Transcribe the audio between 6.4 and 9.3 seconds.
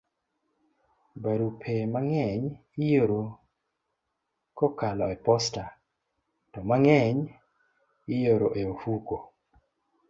to mang'eny ioro e ofuko.